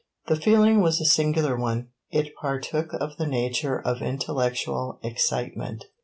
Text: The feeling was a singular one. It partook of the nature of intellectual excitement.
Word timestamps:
The 0.25 0.35
feeling 0.35 0.81
was 0.81 0.99
a 0.99 1.05
singular 1.05 1.55
one. 1.55 1.89
It 2.09 2.33
partook 2.41 2.91
of 2.93 3.17
the 3.17 3.27
nature 3.27 3.79
of 3.79 4.01
intellectual 4.01 4.99
excitement. 5.03 5.85